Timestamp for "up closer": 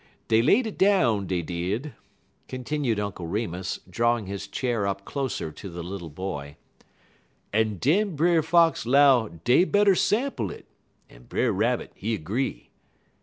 4.87-5.51